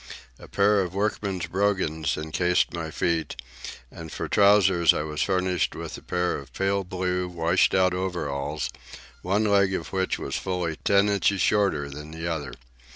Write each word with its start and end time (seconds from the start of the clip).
A 0.39 0.47
pair 0.47 0.81
of 0.81 0.95
workman's 0.95 1.45
brogans 1.45 2.17
encased 2.17 2.73
my 2.73 2.89
feet, 2.89 3.39
and 3.91 4.11
for 4.11 4.27
trousers 4.27 4.95
I 4.95 5.03
was 5.03 5.21
furnished 5.21 5.75
with 5.75 5.95
a 5.95 6.01
pair 6.01 6.39
of 6.39 6.51
pale 6.53 6.83
blue, 6.83 7.27
washed 7.27 7.75
out 7.75 7.93
overalls, 7.93 8.71
one 9.21 9.43
leg 9.43 9.75
of 9.75 9.93
which 9.93 10.17
was 10.17 10.33
fully 10.35 10.77
ten 10.77 11.07
inches 11.07 11.41
shorter 11.41 11.87
than 11.87 12.09
the 12.09 12.25
other. 12.27 12.53